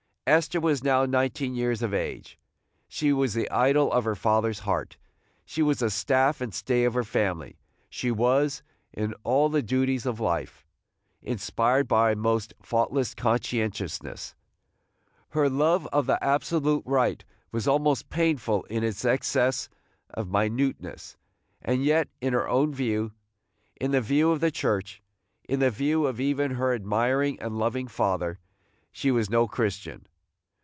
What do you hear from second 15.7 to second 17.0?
of the absolute